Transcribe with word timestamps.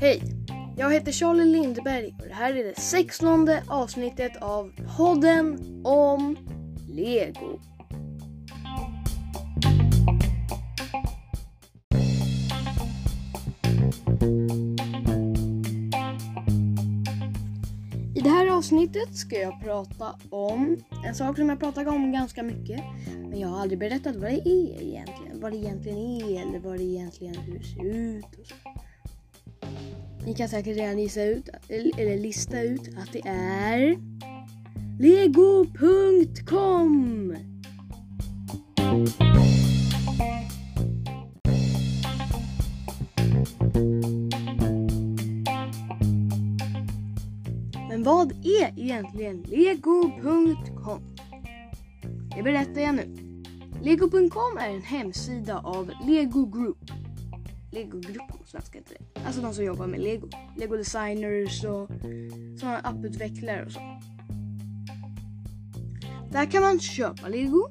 Hej! 0.00 0.22
Jag 0.76 0.92
heter 0.92 1.12
Charlie 1.12 1.44
Lindberg 1.44 2.14
och 2.18 2.28
det 2.28 2.34
här 2.34 2.54
är 2.54 2.64
det 2.64 2.80
16 2.80 3.48
avsnittet 3.66 4.42
av 4.42 4.72
podden 4.96 5.58
om 5.84 6.36
Lego. 6.88 7.60
I 18.14 18.20
det 18.20 18.30
här 18.30 18.56
avsnittet 18.56 19.16
ska 19.16 19.36
jag 19.36 19.60
prata 19.60 20.14
om 20.30 20.76
en 21.06 21.14
sak 21.14 21.36
som 21.36 21.48
jag 21.48 21.60
pratat 21.60 21.88
om 21.88 22.12
ganska 22.12 22.42
mycket. 22.42 22.80
Men 23.36 23.42
jag 23.42 23.48
har 23.48 23.60
aldrig 23.60 23.78
berättat 23.78 24.16
vad 24.16 24.30
det 24.30 24.48
är 24.48 24.82
egentligen. 24.82 25.40
Vad 25.40 25.52
det 25.52 25.58
egentligen 25.58 25.98
är 25.98 26.42
eller 26.42 26.58
vad 26.58 26.78
det 26.78 26.84
egentligen 26.84 27.34
hur 27.34 27.58
det 27.58 27.64
ser 27.64 27.84
ut. 27.84 28.24
Och 28.24 28.46
så. 28.46 28.54
Ni 30.26 30.34
kan 30.34 30.48
säkert 30.48 30.76
redan 30.76 30.98
gissa 30.98 31.22
ut, 31.22 31.48
eller 31.68 32.18
lista 32.18 32.62
ut 32.62 32.88
att 32.98 33.12
det 33.12 33.22
är 33.28 33.96
Lego.com 34.98 36.36
Men 47.88 48.02
vad 48.02 48.32
är 48.32 48.78
egentligen 48.78 49.42
Lego.com? 49.42 51.00
Det 52.36 52.42
berättar 52.42 52.80
jag 52.80 52.94
nu. 52.94 53.25
Lego.com 53.82 54.58
är 54.58 54.68
en 54.68 54.82
hemsida 54.82 55.58
av 55.58 55.92
Lego 56.06 56.46
Group. 56.46 56.90
Lego-gruppen 57.72 58.38
på 58.38 58.46
svenska 58.46 58.78
heter 58.78 58.96
det. 58.98 59.20
Alltså 59.26 59.40
de 59.40 59.54
som 59.54 59.64
jobbar 59.64 59.86
med 59.86 60.00
Lego. 60.00 60.28
Lego 60.56 60.76
designers 60.76 61.64
och 61.64 61.88
sådana 62.60 62.78
apputvecklare 62.78 63.64
och 63.66 63.72
så. 63.72 63.80
Där 66.30 66.46
kan 66.46 66.62
man 66.62 66.80
köpa 66.80 67.28
Lego. 67.28 67.68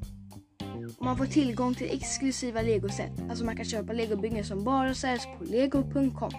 Och 0.98 1.06
man 1.06 1.18
får 1.18 1.26
tillgång 1.26 1.76
till 1.76 1.90
exklusiva 1.92 2.62
Lego-set. 2.62 3.12
Alltså 3.30 3.46
man 3.46 3.56
kan 3.56 3.66
köpa 3.66 3.94
Lego-byggen 3.94 4.44
som 4.44 4.64
bara 4.64 4.94
säljs 4.94 5.26
på 5.38 5.44
Lego.com. 5.44 6.32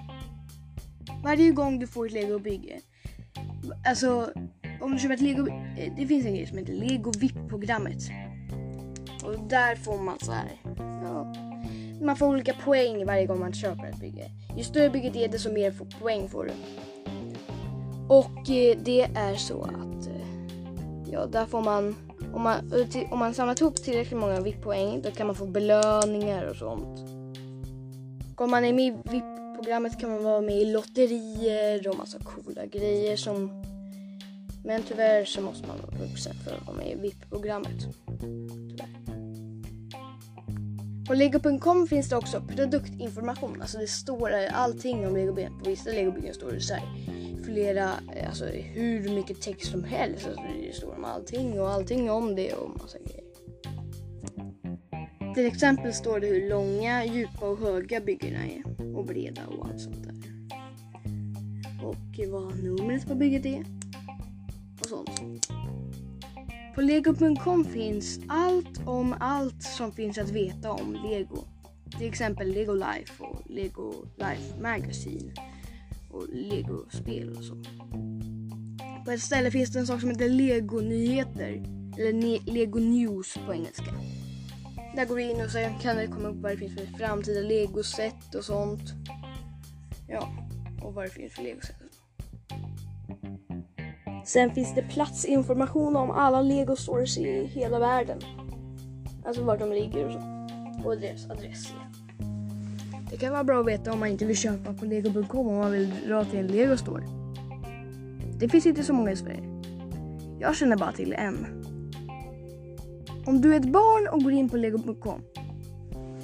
Varje 1.25 1.51
gång 1.51 1.79
du 1.79 1.87
får 1.87 2.07
ett 2.07 2.13
Lego-bygge. 2.13 2.81
Alltså 3.87 4.33
om 4.81 4.93
du 4.93 4.99
köper 4.99 5.15
ett 5.15 5.21
Lego... 5.21 5.47
Eh, 5.49 5.93
det 5.97 6.07
finns 6.07 6.27
en 6.27 6.35
grej 6.35 6.47
som 6.47 6.59
heter 6.59 6.73
Lego 6.73 7.13
VIP-programmet. 7.13 8.03
Och 9.27 9.49
där 9.49 9.77
får 9.77 9.99
man 9.99 10.19
så 10.19 10.33
här. 10.33 10.61
Ja, 11.03 11.35
man 12.03 12.17
får 12.17 12.27
olika 12.27 12.55
poäng 12.65 13.07
varje 13.07 13.27
gång 13.27 13.41
man 13.41 13.53
köper 13.53 13.85
ett 13.85 14.01
bygge. 14.01 14.31
Ju 14.57 14.65
större 14.65 14.91
bygget 14.91 15.17
är 15.17 15.29
desto 15.29 15.53
mer 15.53 15.75
poäng 16.01 16.29
får 16.29 16.45
du. 16.45 16.53
Och 18.09 18.51
eh, 18.51 18.79
det 18.83 19.01
är 19.01 19.35
så 19.35 19.63
att 19.63 20.07
eh, 20.07 21.13
ja, 21.13 21.27
där 21.27 21.47
får 21.47 21.61
man 21.61 21.97
om 22.35 22.43
man, 22.43 22.73
eh, 22.73 23.13
om 23.13 23.19
man 23.19 23.35
samlat 23.35 23.61
ihop 23.61 23.77
tillräckligt 23.77 24.21
många 24.21 24.41
VIP-poäng 24.41 25.03
då 25.03 25.11
kan 25.11 25.27
man 25.27 25.37
få 25.37 25.47
belöningar 25.47 26.45
och 26.45 26.57
sånt. 26.57 27.01
Och 28.35 28.41
om 28.41 28.51
man 28.51 28.65
är 28.65 28.73
med 28.73 28.85
i 28.85 28.91
VIP-programmet 28.91 30.01
kan 30.01 30.11
man 30.11 30.25
vara 30.25 30.41
med 30.41 30.57
i 30.57 30.65
lotterier 30.65 31.89
och 31.89 31.99
massa 31.99 32.19
coola 32.19 32.67
grejer 32.67 33.17
som 33.17 33.63
men 34.65 34.83
tyvärr 34.83 35.25
så 35.25 35.41
måste 35.41 35.69
man 35.69 35.77
vara 35.77 36.07
vuxen 36.09 36.35
för 36.45 36.57
att 36.57 36.67
vara 36.67 36.77
med 36.77 36.93
i 36.93 36.95
VIP-programmet. 36.95 37.87
På 41.07 41.15
lego.com 41.15 41.87
finns 41.87 42.09
det 42.09 42.17
också 42.17 42.41
produktinformation. 42.41 43.61
Alltså 43.63 43.79
det 43.79 43.87
står 43.87 44.31
allting 44.53 45.07
om 45.07 45.17
legobyggen. 45.17 45.59
På 45.59 45.71
vissa 45.71 45.91
legobyggen 45.91 46.35
står 46.35 46.53
det 46.53 46.61
så 46.61 46.75
här, 46.75 46.83
flera, 47.45 47.91
eh, 48.17 48.29
alltså 48.29 48.45
hur 48.47 49.15
mycket 49.15 49.41
text 49.41 49.71
som 49.71 49.85
helst. 49.85 50.27
Alltså 50.27 50.43
det 50.63 50.77
står 50.77 50.95
om 50.95 51.05
allting 51.05 51.61
och 51.61 51.71
allting 51.71 52.11
om 52.11 52.35
det 52.35 52.53
och 52.53 52.71
massa 52.81 52.99
grejer. 52.99 53.27
Till 55.35 55.47
exempel 55.47 55.95
står 55.95 56.21
det 56.21 56.27
hur 56.27 56.49
långa, 56.49 57.05
djupa 57.05 57.49
och 57.49 57.59
höga 57.59 58.01
byggena 58.01 58.47
är. 58.47 58.97
Och 58.97 59.05
breda 59.05 59.47
och 59.47 59.67
allt 59.67 59.81
sånt 59.81 60.03
där. 60.03 60.15
Och 61.85 62.31
vad 62.31 62.65
numret 62.65 63.07
på 63.07 63.15
bygget 63.15 63.47
är. 63.47 63.65
Och 64.81 64.87
sånt. 64.87 65.21
På 66.77 66.83
lego.com 66.83 67.65
finns 67.65 68.21
allt 68.29 68.87
om 68.87 69.15
allt 69.21 69.63
som 69.63 69.93
finns 69.93 70.19
att 70.19 70.31
veta 70.31 70.73
om 70.73 70.93
Lego. 70.93 71.45
Till 71.99 72.09
exempel 72.09 72.49
Lego 72.49 72.75
Life 72.75 73.23
och 73.23 73.43
Lego 73.51 73.93
Life 74.17 74.61
Magazine 74.63 75.33
och 76.11 76.27
Lego-spel 76.33 77.37
och 77.37 77.45
så. 77.45 77.55
På 79.05 79.11
ett 79.11 79.23
ställe 79.23 79.51
finns 79.51 79.73
det 79.73 79.79
en 79.79 79.87
sak 79.87 80.01
som 80.01 80.11
heter 80.11 80.29
Lego 80.29 80.81
Nyheter 80.81 81.53
eller 81.99 82.53
Lego 82.53 82.79
News 82.79 83.39
på 83.47 83.55
engelska. 83.55 83.95
Där 84.97 85.07
går 85.07 85.17
du 85.17 85.23
in 85.23 85.45
och 85.45 85.51
så 85.51 85.59
kan 85.83 85.97
det 85.97 86.07
komma 86.07 86.29
upp 86.29 86.43
vad 86.43 86.53
det 86.53 86.59
finns 86.59 86.75
för 86.75 86.87
framtida 86.87 87.41
Lego-set 87.41 88.35
och 88.35 88.45
sånt. 88.45 88.95
Ja, 90.09 90.29
och 90.83 90.95
vad 90.95 91.05
det 91.05 91.11
finns 91.11 91.33
för 91.33 91.43
Lego-set. 91.43 91.86
Sen 94.27 94.55
finns 94.55 94.75
det 94.75 94.83
platsinformation 94.83 95.97
om 95.97 96.11
alla 96.11 96.43
Lego 96.43 96.77
stores 96.77 97.19
i 97.19 97.45
hela 97.45 97.79
världen. 97.79 98.19
Alltså 99.25 99.45
var 99.45 99.59
de 99.59 99.73
ligger 99.73 100.07
och 100.07 100.13
så. 100.13 100.19
Och 100.89 101.01
deras 101.01 101.31
adress. 101.31 101.73
Det 103.11 103.17
kan 103.17 103.33
vara 103.33 103.45
bra 103.45 103.61
att 103.61 103.67
veta 103.67 103.93
om 103.93 104.01
man 104.01 104.09
inte 104.09 104.25
vill 104.25 104.37
köpa 104.37 104.73
på 104.73 104.85
lego.com 104.85 105.47
om 105.47 105.57
man 105.57 105.73
vill 105.73 105.95
dra 106.07 106.25
till 106.25 106.39
en 106.39 106.47
Lego 106.47 106.77
store. 106.77 107.03
Det 108.39 108.49
finns 108.49 108.67
inte 108.67 108.83
så 108.83 108.93
många 108.93 109.13
i 109.13 109.17
Sverige. 109.17 109.43
Jag 110.41 110.57
känner 110.57 110.77
bara 110.77 110.93
till 110.93 111.13
en. 111.13 111.47
Om 113.27 113.41
du 113.41 113.55
är 113.55 113.61
ett 113.61 113.73
barn 113.73 114.09
och 114.09 114.23
går 114.23 114.33
in 114.33 114.49
på 114.49 114.57
lego.com 114.57 115.23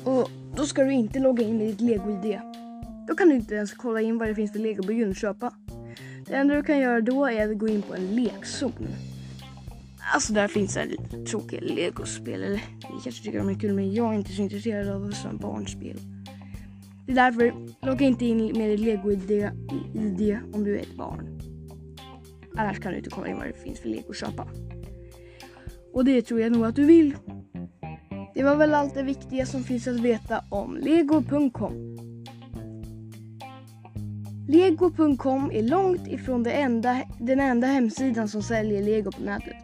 och 0.04 0.30
då 0.56 0.66
ska 0.66 0.84
du 0.84 0.92
inte 0.92 1.18
logga 1.18 1.44
in 1.44 1.58
med 1.58 1.66
ditt 1.66 1.80
lego-id. 1.80 2.40
Då 3.08 3.14
kan 3.14 3.28
du 3.28 3.34
inte 3.34 3.54
ens 3.54 3.74
kolla 3.74 4.00
in 4.00 4.18
vad 4.18 4.28
det 4.28 4.34
finns 4.34 4.52
för 4.52 4.58
legobyggen 4.58 5.10
att 5.10 5.16
köpa. 5.16 5.52
Det 6.26 6.34
enda 6.34 6.54
du 6.54 6.62
kan 6.62 6.78
göra 6.78 7.00
då 7.00 7.26
är 7.26 7.50
att 7.50 7.58
gå 7.58 7.68
in 7.68 7.82
på 7.82 7.94
en 7.94 8.14
lekzon. 8.14 8.72
Alltså 10.14 10.32
där 10.32 10.48
finns 10.48 10.74
det 10.74 11.24
tråkiga 11.26 11.60
legospel. 11.60 12.42
Eller 12.42 12.62
ni 12.82 13.00
kanske 13.04 13.24
tycker 13.24 13.38
de 13.38 13.48
är 13.48 13.54
kul 13.54 13.74
men 13.74 13.92
jag 13.92 14.12
är 14.12 14.14
inte 14.14 14.32
så 14.32 14.42
intresserad 14.42 14.88
av 14.88 15.10
sådana 15.10 15.38
barnspel. 15.38 15.96
Det 17.06 17.12
är 17.12 17.16
därför, 17.16 17.54
logga 17.86 18.06
inte 18.06 18.24
in 18.24 18.58
med 18.58 18.70
ditt 18.70 18.80
lego-id 18.80 20.38
om 20.52 20.64
du 20.64 20.76
är 20.76 20.82
ett 20.82 20.96
barn. 20.96 21.38
Annars 22.56 22.78
kan 22.80 22.92
du 22.92 22.98
inte 22.98 23.10
kolla 23.10 23.28
in 23.28 23.36
vad 23.36 23.46
det 23.46 23.62
finns 23.62 23.80
för 23.80 23.88
lego 23.88 24.10
att 24.10 24.16
köpa. 24.16 24.48
Och 25.92 26.04
det 26.04 26.22
tror 26.22 26.40
jag 26.40 26.52
nog 26.52 26.64
att 26.64 26.76
du 26.76 26.84
vill. 26.84 27.16
Det 28.34 28.42
var 28.42 28.56
väl 28.56 28.74
allt 28.74 28.94
det 28.94 29.02
viktiga 29.02 29.46
som 29.46 29.64
finns 29.64 29.88
att 29.88 30.00
veta 30.00 30.44
om 30.50 30.76
lego.com. 30.76 31.91
Lego.com 34.48 35.50
är 35.52 35.62
långt 35.62 36.08
ifrån 36.08 36.42
det 36.42 36.52
enda, 36.52 37.02
den 37.20 37.40
enda 37.40 37.66
hemsidan 37.66 38.28
som 38.28 38.42
säljer 38.42 38.82
lego 38.82 39.12
på 39.12 39.22
nätet. 39.22 39.56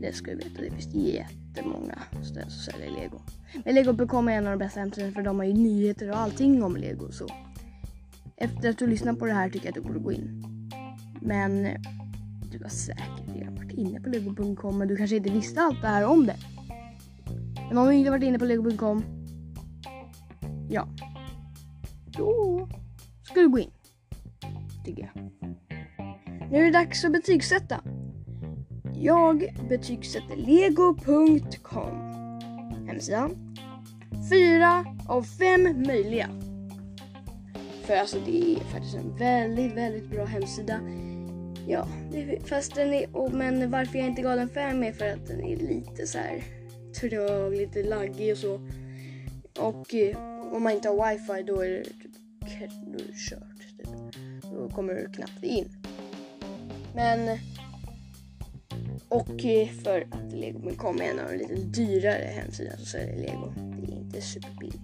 Det 0.00 0.12
ska 0.12 0.30
du 0.30 0.36
veta, 0.36 0.62
det 0.62 0.70
finns 0.70 0.94
jättemånga 0.94 1.98
ställen 2.22 2.50
som 2.50 2.72
säljer 2.72 2.90
lego. 2.90 3.20
Men 3.64 3.74
Lego.com 3.74 4.28
är 4.28 4.32
en 4.32 4.46
av 4.46 4.52
de 4.52 4.64
bästa 4.64 4.80
hemsidorna 4.80 5.12
för 5.12 5.22
de 5.22 5.38
har 5.38 5.46
ju 5.46 5.52
nyheter 5.52 6.10
och 6.10 6.16
allting 6.16 6.64
om 6.64 6.76
lego. 6.76 7.12
Så 7.12 7.26
efter 8.36 8.70
att 8.70 8.78
du 8.78 8.86
lyssnat 8.86 9.18
på 9.18 9.26
det 9.26 9.32
här 9.32 9.50
tycker 9.50 9.66
jag 9.66 9.78
att 9.78 9.84
du 9.84 9.88
borde 9.88 10.04
gå 10.04 10.12
in. 10.12 10.44
Men 11.20 11.62
du 12.52 12.62
har 12.62 12.68
säkert 12.68 13.36
redan 13.36 13.54
varit 13.54 13.72
inne 13.72 14.00
på 14.00 14.08
Lego.com 14.08 14.78
men 14.78 14.88
du 14.88 14.96
kanske 14.96 15.16
inte 15.16 15.30
visste 15.30 15.60
allt 15.60 15.82
det 15.82 15.88
här 15.88 16.04
om 16.06 16.26
det. 16.26 16.36
Men 17.68 17.78
om 17.78 17.86
du 17.86 17.94
inte 17.94 18.10
varit 18.10 18.24
inne 18.24 18.38
på 18.38 18.44
Lego.com, 18.44 19.04
ja, 20.68 20.88
då 22.06 22.68
ska 23.24 23.40
du 23.40 23.48
gå 23.48 23.58
in. 23.58 23.70
Tycker 24.84 25.02
jag. 25.14 25.30
Nu 26.50 26.58
är 26.58 26.64
det 26.64 26.70
dags 26.70 27.04
att 27.04 27.12
betygsätta. 27.12 27.80
Jag 28.94 29.54
betygsätter 29.68 30.36
lego.com 30.36 32.14
hemsidan. 32.86 33.56
Fyra 34.30 34.84
av 35.08 35.22
fem 35.22 35.62
möjliga. 35.86 36.28
För 37.82 37.96
alltså 37.96 38.18
det 38.26 38.52
är 38.52 38.60
faktiskt 38.60 38.94
en 38.94 39.16
väldigt, 39.16 39.72
väldigt 39.72 40.10
bra 40.10 40.24
hemsida. 40.24 40.80
Ja, 41.68 41.88
det, 42.12 42.48
fast 42.48 42.74
den 42.74 42.94
är, 42.94 43.16
och, 43.16 43.32
men 43.32 43.70
varför 43.70 43.98
jag 43.98 44.08
inte 44.08 44.22
gav 44.22 44.36
den 44.36 44.48
fem 44.48 44.82
är 44.82 44.92
för 44.92 45.08
att 45.08 45.26
den 45.26 45.44
är 45.44 45.56
lite 45.56 46.06
så 46.06 46.18
här 46.18 46.44
trög, 47.00 47.56
lite 47.56 47.82
laggig 47.82 48.32
och 48.32 48.38
så. 48.38 48.60
Och 49.58 49.94
eh, 49.94 50.16
om 50.52 50.62
man 50.62 50.72
inte 50.72 50.88
har 50.88 51.10
wifi 51.10 51.42
då 51.42 51.60
är 51.60 51.70
det 51.70 51.84
typ 51.84 52.13
då 52.86 52.98
är 52.98 53.06
det 53.06 53.14
kört. 53.30 53.78
Typ. 53.78 53.88
Då 54.52 54.68
kommer 54.68 54.94
du 54.94 55.08
knappt 55.08 55.44
in. 55.44 55.68
Men 56.94 57.38
Och 59.08 59.26
för 59.82 60.06
att 60.10 60.32
Lego.com 60.32 60.96
med 60.96 61.10
en 61.10 61.18
av 61.18 61.30
de 61.30 61.36
lite 61.36 61.54
dyrare 61.54 62.30
hemsidorna 62.34 62.76
som 62.76 62.86
säljer 62.86 63.16
Lego. 63.16 63.52
Det 63.56 63.92
är 63.92 63.96
inte 63.96 64.20
superbilligt. 64.20 64.80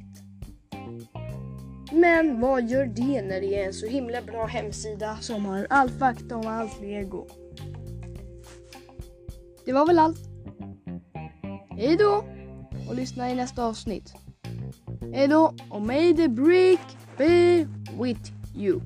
Men 1.93 2.41
vad 2.41 2.69
gör 2.69 2.87
det 2.87 3.23
när 3.23 3.41
det 3.41 3.63
är 3.63 3.67
en 3.67 3.73
så 3.73 3.87
himla 3.87 4.23
bra 4.23 4.47
hemsida 4.47 5.19
som 5.21 5.45
har 5.45 5.67
all 5.71 5.91
fakta 5.91 6.37
om 6.37 6.47
allt 6.47 6.81
Lego? 6.81 7.27
Det 9.65 9.73
var 9.73 9.87
väl 9.87 9.99
allt. 9.99 10.21
Hej 11.71 11.97
då 11.97 12.25
och 12.89 12.95
lyssna 12.95 13.31
i 13.31 13.35
nästa 13.35 13.65
avsnitt. 13.65 14.15
Hej 15.13 15.29
då 15.29 15.55
och 15.71 15.83
may 15.83 16.17
the 16.17 16.29
brick 16.29 16.81
be 17.21 17.67
with 17.99 18.31
you. 18.55 18.81